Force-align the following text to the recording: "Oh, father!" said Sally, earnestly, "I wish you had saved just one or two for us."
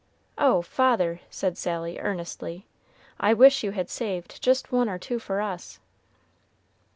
"Oh, 0.39 0.63
father!" 0.63 1.19
said 1.29 1.59
Sally, 1.59 1.99
earnestly, 1.99 2.65
"I 3.19 3.35
wish 3.35 3.63
you 3.63 3.69
had 3.73 3.87
saved 3.87 4.41
just 4.41 4.71
one 4.71 4.89
or 4.89 4.97
two 4.97 5.19
for 5.19 5.41
us." 5.41 5.79